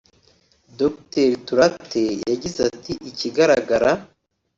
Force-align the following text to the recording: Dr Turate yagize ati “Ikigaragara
Dr 0.79 1.27
Turate 1.45 2.03
yagize 2.29 2.59
ati 2.69 2.93
“Ikigaragara 3.09 3.91